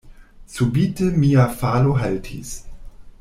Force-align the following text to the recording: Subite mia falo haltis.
Subite 0.53 1.09
mia 1.23 1.45
falo 1.61 1.93
haltis. 2.01 2.55